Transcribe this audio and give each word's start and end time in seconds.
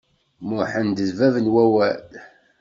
Muḥend 0.47 0.97
d 1.07 1.11
bab 1.17 1.35
n 1.43 1.51
wawal. 1.53 2.07